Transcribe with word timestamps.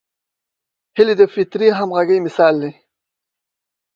هیلۍ 0.95 1.15
د 1.19 1.23
فطري 1.33 1.67
همغږۍ 1.79 2.19
مثال 2.25 2.55
ده 2.61 2.71